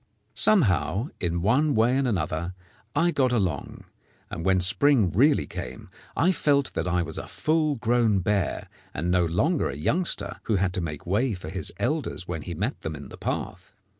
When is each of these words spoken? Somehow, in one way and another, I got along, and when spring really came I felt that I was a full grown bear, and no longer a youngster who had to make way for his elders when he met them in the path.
Somehow, 0.33 1.09
in 1.19 1.43
one 1.43 1.75
way 1.75 1.95
and 1.95 2.07
another, 2.07 2.55
I 2.95 3.11
got 3.11 3.31
along, 3.31 3.83
and 4.31 4.43
when 4.43 4.59
spring 4.59 5.11
really 5.11 5.45
came 5.45 5.91
I 6.17 6.31
felt 6.31 6.73
that 6.73 6.87
I 6.87 7.03
was 7.03 7.19
a 7.19 7.27
full 7.27 7.75
grown 7.75 8.17
bear, 8.21 8.67
and 8.95 9.11
no 9.11 9.23
longer 9.23 9.69
a 9.69 9.75
youngster 9.75 10.39
who 10.45 10.55
had 10.55 10.73
to 10.73 10.81
make 10.81 11.05
way 11.05 11.35
for 11.35 11.49
his 11.49 11.71
elders 11.77 12.27
when 12.27 12.41
he 12.41 12.55
met 12.55 12.81
them 12.81 12.95
in 12.95 13.09
the 13.09 13.15
path. 13.19 13.75